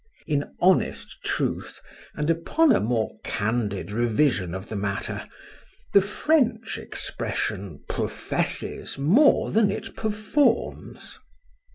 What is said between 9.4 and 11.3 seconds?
than it performs.